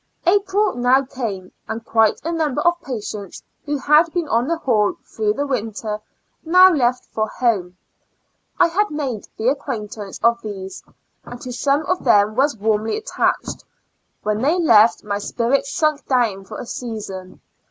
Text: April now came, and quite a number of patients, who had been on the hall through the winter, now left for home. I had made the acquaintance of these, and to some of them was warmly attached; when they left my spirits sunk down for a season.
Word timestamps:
April 0.25 0.73
now 0.77 1.05
came, 1.05 1.51
and 1.67 1.85
quite 1.85 2.19
a 2.25 2.31
number 2.31 2.59
of 2.61 2.81
patients, 2.81 3.43
who 3.67 3.77
had 3.77 4.11
been 4.11 4.27
on 4.29 4.47
the 4.47 4.57
hall 4.57 4.95
through 5.05 5.33
the 5.33 5.45
winter, 5.45 5.99
now 6.43 6.71
left 6.73 7.05
for 7.13 7.27
home. 7.27 7.77
I 8.59 8.65
had 8.67 8.89
made 8.89 9.27
the 9.37 9.49
acquaintance 9.49 10.17
of 10.23 10.41
these, 10.41 10.81
and 11.23 11.39
to 11.41 11.53
some 11.53 11.85
of 11.85 12.03
them 12.03 12.33
was 12.35 12.57
warmly 12.57 12.97
attached; 12.97 13.63
when 14.23 14.41
they 14.41 14.57
left 14.57 15.03
my 15.03 15.19
spirits 15.19 15.71
sunk 15.71 16.07
down 16.07 16.45
for 16.45 16.57
a 16.59 16.65
season. 16.65 17.39